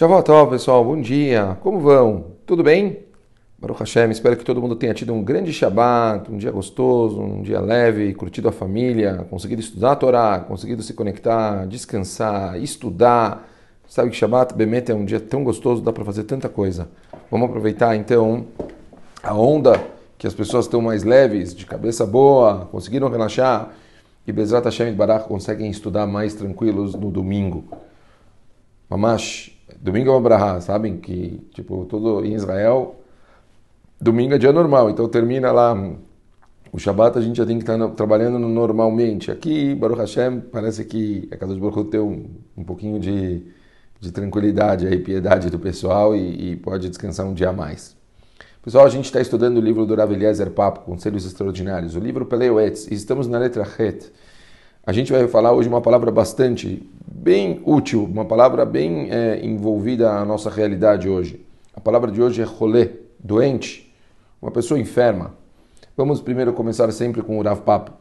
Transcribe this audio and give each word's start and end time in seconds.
Shavuot 0.00 0.48
pessoal, 0.48 0.82
bom 0.82 0.98
dia, 0.98 1.58
como 1.60 1.78
vão? 1.78 2.28
Tudo 2.46 2.62
bem? 2.62 3.00
Baruch 3.58 3.80
Hashem, 3.80 4.10
espero 4.10 4.34
que 4.34 4.42
todo 4.42 4.58
mundo 4.58 4.74
tenha 4.74 4.94
tido 4.94 5.12
um 5.12 5.22
grande 5.22 5.52
Shabbat, 5.52 6.32
um 6.32 6.38
dia 6.38 6.50
gostoso, 6.50 7.20
um 7.20 7.42
dia 7.42 7.60
leve, 7.60 8.14
curtido 8.14 8.48
a 8.48 8.52
família, 8.52 9.26
conseguido 9.28 9.60
estudar 9.60 9.92
a 9.92 9.96
Torá, 9.96 10.40
conseguido 10.40 10.82
se 10.82 10.94
conectar, 10.94 11.66
descansar, 11.66 12.58
estudar. 12.58 13.46
Sabe 13.86 14.08
que 14.08 14.16
Shabbat, 14.16 14.54
Bemet, 14.54 14.90
é 14.90 14.94
um 14.94 15.04
dia 15.04 15.20
tão 15.20 15.44
gostoso, 15.44 15.82
dá 15.82 15.92
para 15.92 16.02
fazer 16.02 16.24
tanta 16.24 16.48
coisa. 16.48 16.88
Vamos 17.30 17.50
aproveitar 17.50 17.94
então 17.94 18.46
a 19.22 19.34
onda 19.34 19.78
que 20.16 20.26
as 20.26 20.32
pessoas 20.32 20.64
estão 20.64 20.80
mais 20.80 21.04
leves, 21.04 21.54
de 21.54 21.66
cabeça 21.66 22.06
boa, 22.06 22.70
conseguiram 22.72 23.10
relaxar 23.10 23.68
e 24.26 24.32
Bezrat 24.32 24.64
Hashem 24.64 24.88
e 24.88 24.92
Barak 24.92 25.28
conseguem 25.28 25.70
estudar 25.70 26.06
mais 26.06 26.32
tranquilos 26.32 26.94
no 26.94 27.10
domingo. 27.10 27.64
Mamash, 28.88 29.59
domingo 29.80 30.10
é 30.10 30.12
uma 30.12 30.20
brahá, 30.20 30.60
sabem 30.60 30.96
que, 30.98 31.46
tipo, 31.52 31.84
todo 31.84 32.24
em 32.24 32.34
Israel, 32.34 32.96
domingo 34.00 34.34
é 34.34 34.38
dia 34.38 34.52
normal, 34.52 34.90
então 34.90 35.08
termina 35.08 35.52
lá 35.52 35.74
o 36.72 36.78
Shabat, 36.78 37.18
a 37.18 37.20
gente 37.20 37.36
já 37.36 37.44
tem 37.44 37.58
que 37.58 37.64
estar 37.64 37.88
trabalhando 37.90 38.38
normalmente. 38.38 39.30
Aqui, 39.30 39.74
Baruch 39.74 40.00
Hashem, 40.00 40.40
parece 40.40 40.84
que 40.84 41.28
a 41.32 41.36
Casa 41.36 41.54
de 41.54 41.60
Baruch 41.60 41.90
tem 41.90 42.00
um, 42.00 42.26
um 42.56 42.62
pouquinho 42.62 43.00
de, 43.00 43.42
de 43.98 44.12
tranquilidade 44.12 44.86
e 44.86 44.98
piedade 44.98 45.50
do 45.50 45.58
pessoal 45.58 46.14
e, 46.14 46.52
e, 46.52 46.56
pode 46.56 46.88
descansar 46.88 47.26
um 47.26 47.34
dia 47.34 47.48
a 47.48 47.52
mais. 47.52 47.96
Pessoal, 48.62 48.86
a 48.86 48.90
gente 48.90 49.06
está 49.06 49.20
estudando 49.20 49.56
o 49.56 49.60
livro 49.60 49.84
do 49.84 49.94
Rav 49.94 50.12
Eliezer 50.12 50.50
Papo, 50.50 50.80
Conselhos 50.80 51.26
Extraordinários, 51.26 51.96
o 51.96 51.98
livro 51.98 52.26
Peleuetz, 52.26 52.86
e 52.88 52.94
estamos 52.94 53.26
na 53.26 53.38
letra 53.38 53.66
Het. 53.78 54.12
A 54.84 54.92
gente 54.92 55.12
vai 55.12 55.28
falar 55.28 55.52
hoje 55.52 55.68
uma 55.68 55.82
palavra 55.82 56.10
bastante, 56.10 56.88
bem 57.06 57.60
útil, 57.66 58.04
uma 58.04 58.24
palavra 58.24 58.64
bem 58.64 59.10
é, 59.10 59.44
envolvida 59.44 60.10
na 60.10 60.24
nossa 60.24 60.48
realidade 60.48 61.06
hoje. 61.06 61.44
A 61.74 61.80
palavra 61.80 62.10
de 62.10 62.22
hoje 62.22 62.40
é 62.40 62.44
rolê, 62.44 62.88
doente, 63.18 63.94
uma 64.40 64.50
pessoa 64.50 64.80
enferma. 64.80 65.34
Vamos 65.94 66.22
primeiro 66.22 66.54
começar 66.54 66.90
sempre 66.92 67.22
com 67.22 67.38
o 67.38 67.42
Rav 67.42 67.60
Papo. 67.60 67.92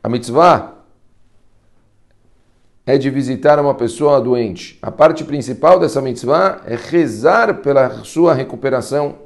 A 0.00 0.08
mitzvah 0.08 0.74
é 2.86 2.96
de 2.96 3.10
visitar 3.10 3.58
uma 3.58 3.74
pessoa 3.74 4.20
doente. 4.20 4.78
A 4.80 4.92
parte 4.92 5.24
principal 5.24 5.80
dessa 5.80 6.00
mitzvah 6.00 6.60
é 6.66 6.76
rezar 6.76 7.62
pela 7.62 8.04
sua 8.04 8.32
recuperação. 8.32 9.16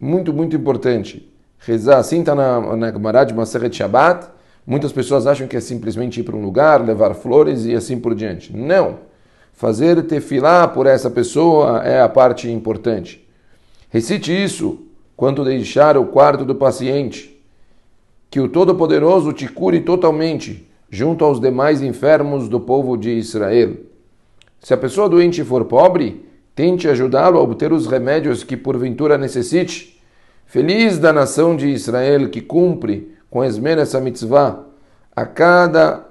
Muito, 0.00 0.32
muito 0.32 0.56
importante. 0.56 1.30
Rezar, 1.58 1.98
assim 1.98 2.20
está 2.20 2.34
na, 2.34 2.76
na 2.76 2.90
Gemara 2.90 3.24
de 3.24 3.34
Maseret 3.34 3.76
Shabbat, 3.76 4.39
Muitas 4.70 4.92
pessoas 4.92 5.26
acham 5.26 5.48
que 5.48 5.56
é 5.56 5.60
simplesmente 5.60 6.20
ir 6.20 6.22
para 6.22 6.36
um 6.36 6.44
lugar, 6.44 6.80
levar 6.80 7.12
flores 7.14 7.66
e 7.66 7.74
assim 7.74 7.98
por 7.98 8.14
diante. 8.14 8.56
Não. 8.56 9.00
Fazer 9.52 10.00
tefilá 10.04 10.68
por 10.68 10.86
essa 10.86 11.10
pessoa 11.10 11.82
é 11.82 12.00
a 12.00 12.08
parte 12.08 12.48
importante. 12.48 13.26
Recite 13.88 14.32
isso 14.32 14.78
quando 15.16 15.44
deixar 15.44 15.96
o 15.96 16.06
quarto 16.06 16.44
do 16.44 16.54
paciente. 16.54 17.36
Que 18.30 18.38
o 18.38 18.48
Todo-Poderoso 18.48 19.32
te 19.32 19.48
cure 19.48 19.80
totalmente, 19.80 20.70
junto 20.88 21.24
aos 21.24 21.40
demais 21.40 21.82
enfermos 21.82 22.48
do 22.48 22.60
povo 22.60 22.96
de 22.96 23.10
Israel. 23.10 23.74
Se 24.60 24.72
a 24.72 24.76
pessoa 24.76 25.08
doente 25.08 25.42
for 25.42 25.64
pobre, 25.64 26.24
tente 26.54 26.86
ajudá-lo 26.86 27.40
a 27.40 27.42
obter 27.42 27.72
os 27.72 27.88
remédios 27.88 28.44
que 28.44 28.56
porventura 28.56 29.18
necessite. 29.18 30.00
Feliz 30.46 30.96
da 30.96 31.12
nação 31.12 31.56
de 31.56 31.66
Israel 31.66 32.30
que 32.30 32.40
cumpre 32.40 33.18
com 33.30 33.44
esmero 33.44 33.80
essa 33.80 34.00
mitzvah 34.00 34.64
a 35.14 35.24
cada 35.24 36.04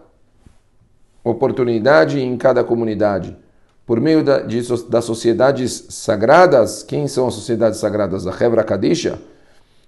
oportunidade 1.23 2.19
em 2.19 2.37
cada 2.37 2.63
comunidade. 2.63 3.35
Por 3.85 3.99
meio 3.99 4.23
da, 4.23 4.39
de, 4.39 4.61
das 4.87 5.03
sociedades 5.03 5.87
sagradas, 5.89 6.83
quem 6.83 7.07
são 7.07 7.27
as 7.27 7.33
sociedades 7.33 7.79
sagradas? 7.79 8.27
A 8.27 8.45
Hebra 8.45 8.63
Kadisha, 8.63 9.19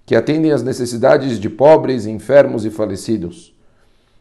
que 0.04 0.16
atendem 0.16 0.52
às 0.52 0.62
necessidades 0.62 1.38
de 1.38 1.48
pobres, 1.48 2.04
enfermos 2.06 2.64
e 2.64 2.70
falecidos. 2.70 3.54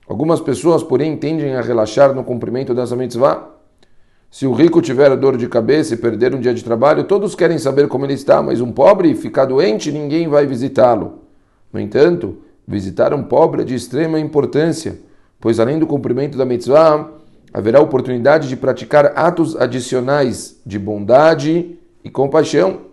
Algumas 0.08 0.40
pessoas, 0.40 0.84
porém, 0.84 1.18
tendem 1.18 1.56
a 1.56 1.62
relaxar 1.62 2.14
no 2.14 2.24
cumprimento 2.24 2.74
dessa 2.74 2.96
mitzvah. 2.96 3.50
Se 4.30 4.46
o 4.46 4.54
rico 4.54 4.82
tiver 4.82 5.16
dor 5.18 5.36
de 5.36 5.48
cabeça 5.48 5.94
e 5.94 5.98
perder 5.98 6.36
um 6.36 6.40
dia 6.40 6.54
de 6.54 6.64
trabalho, 6.64 7.04
todos 7.04 7.36
querem 7.36 7.58
saber 7.58 7.88
como 7.88 8.06
ele 8.06 8.14
está, 8.14 8.42
mas 8.42 8.62
um 8.62 8.72
pobre 8.72 9.16
ficar 9.16 9.46
doente, 9.46 9.92
ninguém 9.92 10.28
vai 10.28 10.46
visitá-lo. 10.46 11.24
No 11.74 11.80
entanto, 11.80 12.38
Visitar 12.68 13.14
um 13.14 13.24
pobre 13.24 13.62
é 13.62 13.66
de 13.66 13.76
extrema 13.76 14.20
importância, 14.20 15.00
pois 15.40 15.60
além 15.60 15.80
do 15.80 15.88
cumprimento 15.88 16.38
da 16.38 16.46
mitzvah, 16.46 17.10
haverá 17.54 17.82
oportunidade 17.82 18.48
de 18.48 18.56
praticar 18.56 19.14
atos 19.16 19.56
adicionais 19.56 20.60
de 20.66 20.80
bondade 20.80 21.78
e 22.04 22.10
compaixão. 22.10 22.90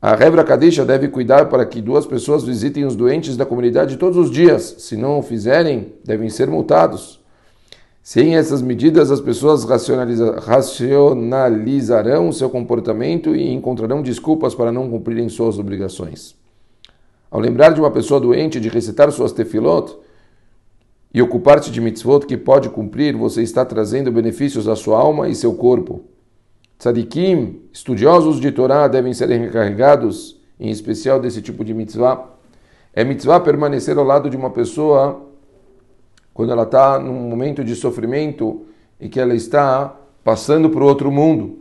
A 0.00 0.14
Rebra 0.14 0.42
Kadisha 0.42 0.84
deve 0.84 1.08
cuidar 1.08 1.50
para 1.50 1.66
que 1.66 1.82
duas 1.82 2.06
pessoas 2.06 2.42
visitem 2.42 2.86
os 2.86 2.96
doentes 2.96 3.36
da 3.36 3.44
comunidade 3.44 3.98
todos 3.98 4.16
os 4.16 4.30
dias. 4.30 4.76
Se 4.78 4.96
não 4.96 5.18
o 5.18 5.22
fizerem, 5.22 5.92
devem 6.02 6.30
ser 6.30 6.48
multados. 6.48 7.20
Sem 8.02 8.34
essas 8.34 8.62
medidas, 8.62 9.10
as 9.10 9.20
pessoas 9.20 9.64
racionalizarão 9.64 12.32
seu 12.32 12.48
comportamento 12.48 13.36
e 13.36 13.52
encontrarão 13.52 14.00
desculpas 14.00 14.54
para 14.54 14.72
não 14.72 14.88
cumprirem 14.88 15.28
suas 15.28 15.58
obrigações. 15.58 16.39
Ao 17.30 17.38
lembrar 17.38 17.72
de 17.72 17.80
uma 17.80 17.90
pessoa 17.90 18.18
doente 18.18 18.58
de 18.58 18.68
recitar 18.68 19.10
suas 19.12 19.30
tefilot 19.30 19.96
e 21.14 21.22
ocupar-se 21.22 21.70
de 21.70 21.80
mitzvot 21.80 22.26
que 22.26 22.36
pode 22.36 22.68
cumprir, 22.68 23.16
você 23.16 23.42
está 23.42 23.64
trazendo 23.64 24.10
benefícios 24.10 24.66
à 24.66 24.74
sua 24.74 24.98
alma 24.98 25.28
e 25.28 25.34
seu 25.34 25.54
corpo. 25.54 26.02
Tzadikim, 26.78 27.60
estudiosos 27.72 28.40
de 28.40 28.50
Torá, 28.50 28.88
devem 28.88 29.12
ser 29.12 29.30
encarregados, 29.30 30.40
em 30.58 30.70
especial 30.70 31.20
desse 31.20 31.40
tipo 31.40 31.64
de 31.64 31.72
mitzvah. 31.72 32.30
É 32.92 33.04
mitzvah 33.04 33.38
permanecer 33.38 33.96
ao 33.96 34.04
lado 34.04 34.28
de 34.28 34.36
uma 34.36 34.50
pessoa 34.50 35.26
quando 36.34 36.52
ela 36.52 36.64
está 36.64 36.98
num 36.98 37.28
momento 37.28 37.62
de 37.62 37.76
sofrimento 37.76 38.62
e 38.98 39.08
que 39.08 39.20
ela 39.20 39.34
está 39.34 39.96
passando 40.24 40.68
para 40.70 40.82
o 40.82 40.86
outro 40.86 41.12
mundo. 41.12 41.60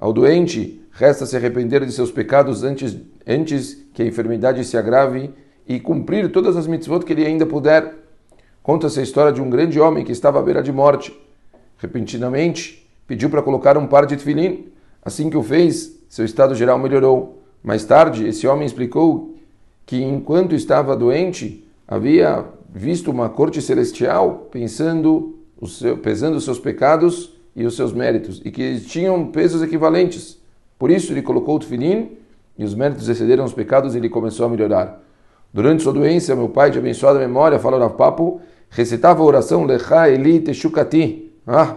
Ao 0.00 0.12
doente, 0.12 0.82
resta 0.90 1.24
se 1.26 1.36
arrepender 1.36 1.84
de 1.84 1.92
seus 1.92 2.10
pecados 2.10 2.64
antes, 2.64 2.96
antes 3.26 3.83
que 3.94 4.02
a 4.02 4.06
enfermidade 4.06 4.62
se 4.64 4.76
agrave 4.76 5.30
e 5.66 5.80
cumprir 5.80 6.30
todas 6.30 6.56
as 6.56 6.66
mitzvot 6.66 7.04
que 7.04 7.12
ele 7.12 7.24
ainda 7.24 7.46
puder. 7.46 7.94
Conta-se 8.62 8.98
a 8.98 9.02
história 9.02 9.32
de 9.32 9.40
um 9.40 9.48
grande 9.48 9.80
homem 9.80 10.04
que 10.04 10.12
estava 10.12 10.40
à 10.40 10.42
beira 10.42 10.62
de 10.62 10.72
morte. 10.72 11.16
Repentinamente, 11.78 12.86
pediu 13.06 13.30
para 13.30 13.40
colocar 13.40 13.78
um 13.78 13.86
par 13.86 14.04
de 14.04 14.16
tefilim. 14.16 14.66
Assim 15.02 15.30
que 15.30 15.36
o 15.36 15.42
fez, 15.42 16.00
seu 16.08 16.24
estado 16.24 16.54
geral 16.54 16.78
melhorou. 16.78 17.42
Mais 17.62 17.84
tarde, 17.84 18.26
esse 18.26 18.46
homem 18.46 18.66
explicou 18.66 19.36
que 19.86 20.02
enquanto 20.02 20.54
estava 20.54 20.96
doente, 20.96 21.64
havia 21.86 22.44
visto 22.74 23.10
uma 23.10 23.28
corte 23.28 23.62
celestial 23.62 24.48
pensando, 24.50 25.38
seu, 25.66 25.96
pesando 25.96 26.36
os 26.36 26.44
seus 26.44 26.58
pecados 26.58 27.32
e 27.54 27.64
os 27.64 27.76
seus 27.76 27.92
méritos, 27.92 28.42
e 28.44 28.50
que 28.50 28.80
tinham 28.80 29.26
pesos 29.26 29.62
equivalentes. 29.62 30.38
Por 30.78 30.90
isso 30.90 31.12
ele 31.12 31.22
colocou 31.22 31.56
o 31.56 31.58
tefilim 31.60 32.23
e 32.56 32.64
os 32.64 32.74
méritos 32.74 33.08
excederam 33.08 33.44
os 33.44 33.52
pecados 33.52 33.94
e 33.94 33.98
ele 33.98 34.08
começou 34.08 34.46
a 34.46 34.48
melhorar. 34.48 35.02
Durante 35.52 35.82
sua 35.82 35.92
doença, 35.92 36.34
meu 36.34 36.48
pai, 36.48 36.70
de 36.70 36.78
abençoada 36.78 37.18
memória, 37.18 37.58
falou 37.58 37.78
na 37.78 37.88
papo, 37.88 38.40
recitava 38.70 39.22
a 39.22 39.24
oração 39.24 39.64
Lecha 39.64 40.08
Eli 40.08 40.40
Teshukati. 40.40 41.32
Ah, 41.46 41.76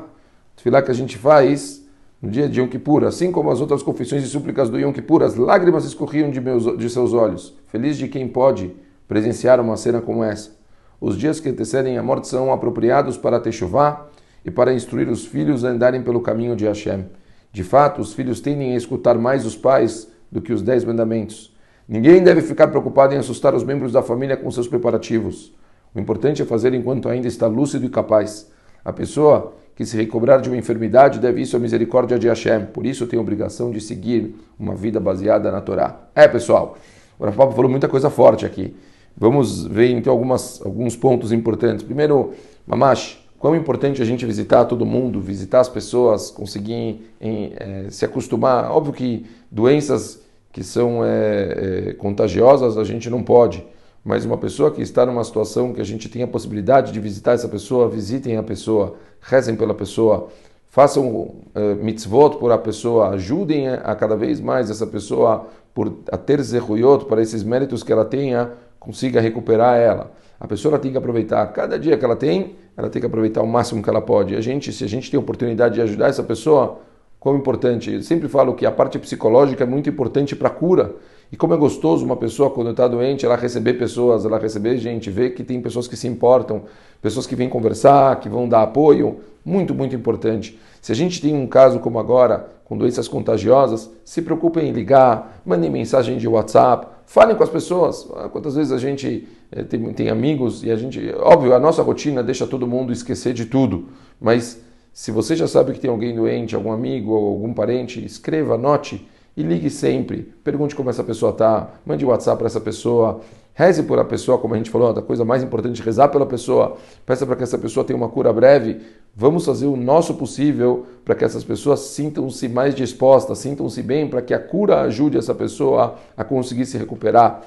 tefilá 0.56 0.82
que 0.82 0.90
a 0.90 0.94
gente 0.94 1.18
faz 1.18 1.86
no 2.22 2.32
dia 2.32 2.50
de 2.50 2.60
Yom 2.60 2.68
Kippur, 2.68 3.04
assim 3.04 3.32
como 3.32 3.52
as 3.52 3.62
outras 3.62 3.84
confissões 3.84 4.24
e 4.24 4.28
súplicas 4.28 4.70
do 4.70 4.80
Yom 4.80 4.92
Kippur, 4.92 5.22
as 5.22 5.36
lágrimas 5.36 5.86
escorriam 5.86 6.32
de, 6.32 6.42
meus, 6.42 6.78
de 6.78 6.90
seus 6.90 7.14
olhos. 7.14 7.56
Feliz 7.68 7.98
de 7.98 8.08
quem 8.08 8.28
pode 8.28 8.76
presenciar 9.08 9.60
uma 9.60 9.78
cena 9.78 10.02
como 10.02 10.24
essa. 10.24 10.52
Os 11.00 11.16
dias 11.16 11.40
que 11.40 11.48
antecedem 11.48 11.98
a 11.98 12.04
morte 12.04 12.28
são 12.28 12.52
apropriados 12.52 13.18
para 13.18 13.40
Teshuvah 13.40 14.08
e 14.44 14.50
para 14.50 14.74
instruir 14.74 15.08
os 15.10 15.26
filhos 15.26 15.64
a 15.64 15.70
andarem 15.70 16.02
pelo 16.02 16.22
caminho 16.22 16.56
de 16.56 16.66
Hashem. 16.66 17.06
De 17.52 17.64
fato, 17.64 18.02
os 18.02 18.14
filhos 18.14 18.42
tendem 18.42 18.74
a 18.74 18.78
escutar 18.78 19.16
mais 19.18 19.46
os 19.46 19.56
pais 19.56 20.08
do 20.32 20.42
que 20.42 20.54
os 20.54 20.62
dez 20.62 20.84
mandamentos. 20.84 21.56
Ninguém 21.88 22.22
deve 22.22 22.42
ficar 22.42 22.68
preocupado 22.68 23.14
em 23.14 23.18
assustar 23.18 23.56
os 23.56 23.64
membros 23.64 23.94
da 23.94 24.02
família 24.02 24.36
com 24.36 24.52
seus 24.52 24.68
preparativos. 24.68 25.54
O 25.96 26.00
importante 26.00 26.42
é 26.42 26.46
fazer 26.46 26.74
enquanto 26.74 27.08
ainda 27.08 27.28
está 27.28 27.48
lúcido 27.48 27.86
e 27.86 27.90
capaz. 27.90 28.52
A 28.84 28.92
pessoa 28.92 29.54
que 29.76 29.86
se 29.86 29.96
recobrar 29.96 30.42
de 30.42 30.50
uma 30.50 30.58
enfermidade 30.58 31.20
deve 31.20 31.42
isso 31.42 31.56
à 31.56 31.60
misericórdia 31.60 32.18
de 32.18 32.28
Hashem. 32.28 32.66
Por 32.74 32.86
isso 32.86 33.06
tem 33.06 33.18
a 33.18 33.22
obrigação 33.22 33.72
de 33.72 33.80
seguir 33.80 34.36
uma 34.60 34.76
vida 34.76 35.00
baseada 35.00 35.52
na 35.52 35.62
Torá. 35.62 36.10
É, 36.16 36.28
pessoal, 36.28 36.78
o 37.20 37.24
Rafa 37.24 37.52
falou 37.52 37.70
muita 37.70 37.88
coisa 37.88 38.10
forte 38.10 38.46
aqui. 38.46 38.76
Vamos 39.16 39.66
ver 39.66 39.92
então 39.92 40.12
algumas, 40.12 40.62
alguns 40.64 40.96
pontos 40.96 41.32
importantes. 41.32 41.84
Primeiro, 41.84 42.34
Mamash, 42.66 43.24
quão 43.40 43.56
importante 43.56 44.02
a 44.02 44.06
gente 44.06 44.26
visitar 44.26 44.66
todo 44.66 44.86
mundo, 44.86 45.22
visitar 45.22 45.60
as 45.60 45.70
pessoas, 45.70 46.32
conseguir 46.32 47.12
em, 47.22 47.54
é, 47.56 47.88
se 47.90 48.06
acostumar. 48.06 48.72
Óbvio 48.72 48.94
que 48.94 49.26
doenças 49.52 50.22
que 50.52 50.64
são 50.64 51.04
é, 51.04 51.90
é, 51.90 51.94
contagiosas 51.94 52.78
a 52.78 52.84
gente 52.84 53.10
não 53.10 53.22
pode, 53.22 53.66
mas 54.04 54.26
uma 54.26 54.38
pessoa 54.38 54.72
que 54.72 54.82
está 54.82 55.06
numa 55.06 55.24
situação 55.24 55.74
que 55.74 55.82
a 55.82 55.86
gente 55.86 56.10
tem 56.10 56.24
a 56.24 56.28
possibilidade 56.28 56.92
de 56.92 57.00
visitar 57.00 57.34
essa 57.34 57.48
pessoa, 57.48 57.90
visitem 57.90 58.38
a 58.38 58.44
pessoa, 58.44 58.96
rezem 59.22 59.56
pela 59.56 59.74
pessoa, 59.74 60.30
façam 60.68 61.08
uh, 61.08 61.44
mitzvot 61.82 62.38
por 62.38 62.52
a 62.52 62.58
pessoa, 62.58 63.10
ajudem 63.10 63.68
a, 63.68 63.94
cada 63.96 64.16
vez 64.16 64.40
mais 64.40 64.70
essa 64.70 64.88
pessoa 64.88 65.48
por 65.74 65.96
a 66.12 66.18
ter 66.18 66.42
zeruyot, 66.42 67.06
para 67.06 67.22
esses 67.22 67.44
méritos 67.44 67.84
que 67.84 67.92
ela 67.92 68.06
tenha, 68.06 68.52
consiga 68.80 69.22
recuperar 69.22 69.78
ela. 69.78 70.12
A 70.40 70.48
pessoa 70.48 70.78
tem 70.78 70.92
que 70.92 70.98
aproveitar 70.98 71.46
cada 71.48 71.80
dia 71.80 71.98
que 71.98 72.06
ela 72.06 72.16
tem, 72.16 72.56
ela 72.76 72.90
tem 72.90 73.00
que 73.00 73.06
aproveitar 73.06 73.42
o 73.42 73.48
máximo 73.48 73.82
que 73.82 73.90
ela 73.90 74.02
pode. 74.02 74.36
A 74.36 74.42
gente, 74.42 74.72
se 74.72 74.84
a 74.84 74.88
gente 74.88 75.10
tem 75.10 75.18
a 75.18 75.22
oportunidade 75.22 75.76
de 75.76 75.82
ajudar 75.82 76.08
essa 76.08 76.24
pessoa, 76.24 76.80
como 77.20 77.38
importante. 77.38 77.92
Eu 77.92 78.02
sempre 78.02 78.28
falo 78.28 78.54
que 78.54 78.66
a 78.66 78.72
parte 78.72 78.98
psicológica 79.00 79.64
é 79.64 79.68
muito 79.68 79.90
importante 79.90 80.36
para 80.36 80.48
a 80.48 80.52
cura. 80.52 80.96
E 81.32 81.36
como 81.36 81.54
é 81.54 81.58
gostoso 81.58 82.06
uma 82.06 82.16
pessoa, 82.16 82.50
quando 82.50 82.72
está 82.72 82.88
doente, 82.88 83.26
ela 83.26 83.36
receber 83.36 83.74
pessoas, 83.74 84.24
ela 84.24 84.38
receber 84.38 84.78
gente, 84.78 85.10
ver 85.10 85.32
que 85.32 85.44
tem 85.44 85.62
pessoas 85.62 85.88
que 85.88 85.98
se 85.98 86.08
importam, 86.08 86.64
pessoas 87.02 87.28
que 87.28 87.36
vêm 87.36 87.50
conversar, 87.50 88.20
que 88.20 88.30
vão 88.30 88.48
dar 88.48 88.64
apoio. 88.64 89.20
Muito, 89.44 89.74
muito 89.74 89.96
importante. 89.96 90.58
Se 90.82 90.92
a 90.92 90.96
gente 90.96 91.22
tem 91.22 91.36
um 91.36 91.48
caso 91.48 91.80
como 91.80 92.00
agora, 92.00 92.50
com 92.64 92.78
doenças 92.78 93.08
contagiosas, 93.08 93.90
se 94.06 94.22
preocupem 94.22 94.70
em 94.70 94.72
ligar, 94.72 95.42
mandem 95.46 95.70
mensagem 95.70 96.18
de 96.18 96.28
WhatsApp, 96.28 96.88
falem 97.06 97.36
com 97.36 97.44
as 97.44 97.50
pessoas. 97.50 98.08
Ah, 98.16 98.30
quantas 98.30 98.56
vezes 98.56 98.72
a 98.72 98.78
gente 98.78 99.28
é, 99.52 99.64
tem, 99.64 99.82
tem 99.94 100.10
amigos 100.10 100.64
e 100.64 100.72
a 100.72 100.76
gente. 100.76 101.00
Óbvio, 101.20 101.54
a 101.54 101.60
nossa 101.60 101.82
rotina 101.82 102.22
deixa 102.22 102.46
todo 102.46 102.68
mundo 102.68 102.92
esquecer 102.92 103.34
de 103.34 103.46
tudo, 103.46 103.88
mas 104.20 104.62
se 104.94 105.12
você 105.12 105.36
já 105.36 105.48
sabe 105.48 105.74
que 105.74 105.80
tem 105.80 105.90
alguém 105.90 106.16
doente, 106.16 106.56
algum 106.56 106.72
amigo 106.72 107.14
ou 107.14 107.30
algum 107.30 107.54
parente, 107.54 108.04
escreva, 108.04 108.56
anote 108.56 109.08
e 109.38 109.44
ligue 109.44 109.70
sempre. 109.70 110.34
Pergunte 110.44 110.76
como 110.76 110.90
essa 110.90 111.04
pessoa 111.04 111.32
está, 111.32 111.70
mande 111.86 112.04
WhatsApp 112.04 112.40
para 112.40 112.48
essa 112.48 112.60
pessoa, 112.60 113.22
reze 113.54 113.84
por 113.84 114.00
a 114.00 114.04
pessoa, 114.04 114.40
como 114.40 114.56
a 114.56 114.58
gente 114.58 114.72
falou, 114.72 114.90
a 114.90 115.02
coisa 115.02 115.24
mais 115.24 115.44
importante, 115.44 115.80
rezar 115.84 116.08
pela 116.08 116.26
pessoa, 116.26 116.76
peça 117.06 117.24
para 117.24 117.36
que 117.36 117.44
essa 117.44 117.58
pessoa 117.58 117.86
tenha 117.86 117.96
uma 117.96 118.10
cura 118.10 118.34
breve. 118.34 118.82
Vamos 119.16 119.46
fazer 119.46 119.68
o 119.68 119.78
nosso 119.78 120.16
possível 120.16 120.88
para 121.06 121.14
que 121.14 121.24
essas 121.24 121.44
pessoas 121.44 121.82
sintam-se 121.82 122.50
mais 122.50 122.74
dispostas, 122.74 123.38
sintam-se 123.38 123.84
bem, 123.84 124.08
para 124.08 124.24
que 124.24 124.34
a 124.34 124.40
cura 124.40 124.82
ajude 124.82 125.20
essa 125.20 125.36
pessoa 125.36 125.96
a 126.16 126.24
conseguir 126.24 126.66
se 126.66 126.78
recuperar. 126.78 127.44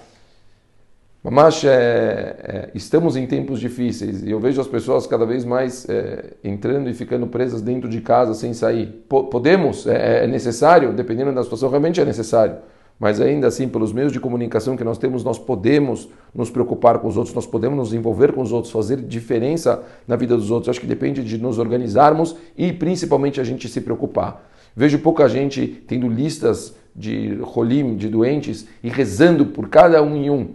Mas 1.23 1.63
é, 1.65 1.69
é, 1.69 2.71
estamos 2.75 3.15
em 3.15 3.27
tempos 3.27 3.61
difíceis 3.61 4.23
e 4.23 4.31
eu 4.31 4.41
vejo 4.41 4.59
as 4.59 4.67
pessoas 4.67 5.07
cada 5.07 5.27
vez 5.27 5.45
mais 5.45 5.87
é, 5.87 6.33
entrando 6.43 6.89
e 6.89 6.95
ficando 6.95 7.27
presas 7.27 7.61
dentro 7.61 7.91
de 7.91 8.01
casa 8.01 8.33
sem 8.33 8.55
sair. 8.55 9.05
podemos, 9.07 9.87
é, 9.87 10.25
é, 10.25 10.27
necessário, 10.27 10.95
dependendo 10.95 11.33
da 11.35 11.43
situação, 11.43 11.69
realmente 11.69 12.01
é 12.01 12.07
necessário. 12.07 12.57
Mas 12.99 13.21
ainda 13.21 13.47
assim, 13.47 13.69
pelos 13.69 13.93
meios 13.93 14.13
de 14.13 14.21
comunicação 14.21 14.77
que 14.77 14.85
nós 14.85 14.97
temos, 14.97 15.23
nós 15.23 15.39
podemos 15.39 16.09
nos 16.35 16.51
preocupar 16.51 16.99
com 16.99 17.09
os 17.09 17.17
outros, 17.17 17.35
nós 17.35 17.47
podemos 17.47 17.77
nos 17.77 17.95
envolver 17.95 18.33
com 18.33 18.41
os 18.41 18.53
outros, 18.53 18.73
fazer 18.73 18.99
diferença 19.01 19.83
na 20.07 20.17
vida 20.17 20.37
dos 20.37 20.51
outros. 20.51 20.71
Acho 20.71 20.81
que 20.81 20.87
depende 20.87 21.23
de 21.23 21.39
nos 21.39 21.59
organizarmos 21.59 22.37
e 22.57 22.73
principalmente 22.73 23.41
a 23.41 23.45
gente 23.45 23.69
se 23.69 23.81
preocupar. 23.81 24.51
Vejo 24.75 24.99
pouca 24.99 25.29
gente 25.29 25.67
tendo 25.87 26.09
listas 26.09 26.75
de 26.95 27.35
rolim, 27.43 27.97
de 27.97 28.09
doentes, 28.09 28.67
e 28.83 28.89
rezando 28.89 29.47
por 29.47 29.69
cada 29.69 30.03
um 30.03 30.17
em 30.17 30.31
um. 30.31 30.49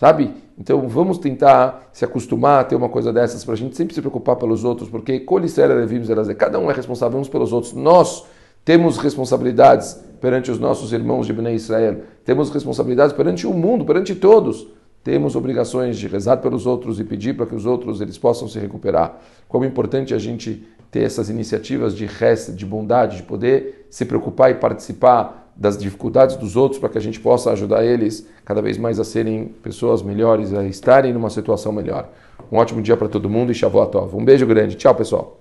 Sabe? 0.00 0.32
Então 0.58 0.88
vamos 0.88 1.18
tentar 1.18 1.90
se 1.92 2.06
acostumar 2.06 2.62
a 2.62 2.64
ter 2.64 2.74
uma 2.74 2.88
coisa 2.88 3.12
dessas 3.12 3.44
para 3.44 3.52
a 3.52 3.56
gente 3.56 3.76
sempre 3.76 3.94
se 3.94 4.00
preocupar 4.00 4.34
pelos 4.36 4.64
outros, 4.64 4.88
porque 4.88 5.26
cada 6.38 6.58
um 6.58 6.70
é 6.70 6.74
responsável 6.74 7.20
uns 7.20 7.28
pelos 7.28 7.52
outros. 7.52 7.74
Nós 7.74 8.24
temos 8.64 8.96
responsabilidades 8.96 10.00
perante 10.18 10.50
os 10.50 10.58
nossos 10.58 10.94
irmãos 10.94 11.26
de 11.26 11.34
Bnei 11.34 11.54
Israel, 11.54 11.98
temos 12.24 12.48
responsabilidades 12.48 13.14
perante 13.14 13.46
o 13.46 13.52
mundo, 13.52 13.84
perante 13.84 14.14
todos. 14.14 14.66
Temos 15.04 15.36
obrigações 15.36 15.98
de 15.98 16.08
rezar 16.08 16.38
pelos 16.38 16.64
outros 16.64 16.98
e 16.98 17.04
pedir 17.04 17.36
para 17.36 17.44
que 17.44 17.54
os 17.54 17.66
outros 17.66 18.00
eles 18.00 18.16
possam 18.16 18.48
se 18.48 18.58
recuperar. 18.58 19.18
Como 19.48 19.66
é 19.66 19.68
importante 19.68 20.14
a 20.14 20.18
gente 20.18 20.66
ter 20.90 21.02
essas 21.02 21.28
iniciativas 21.28 21.94
de 21.94 22.06
resta, 22.06 22.52
de 22.52 22.64
bondade, 22.64 23.18
de 23.18 23.22
poder 23.22 23.86
se 23.90 24.06
preocupar 24.06 24.50
e 24.50 24.54
participar 24.54 25.39
das 25.60 25.76
dificuldades 25.76 26.36
dos 26.36 26.56
outros 26.56 26.80
para 26.80 26.88
que 26.88 26.96
a 26.96 27.00
gente 27.02 27.20
possa 27.20 27.52
ajudar 27.52 27.84
eles 27.84 28.26
cada 28.46 28.62
vez 28.62 28.78
mais 28.78 28.98
a 28.98 29.04
serem 29.04 29.54
pessoas 29.62 30.02
melhores, 30.02 30.54
a 30.54 30.64
estarem 30.64 31.12
numa 31.12 31.28
situação 31.28 31.70
melhor. 31.70 32.08
Um 32.50 32.56
ótimo 32.56 32.80
dia 32.80 32.96
para 32.96 33.08
todo 33.08 33.28
mundo 33.28 33.52
e 33.52 33.54
Shavuot 33.54 33.92
Tov. 33.92 34.16
Um 34.16 34.24
beijo 34.24 34.46
grande. 34.46 34.74
Tchau, 34.76 34.94
pessoal. 34.94 35.36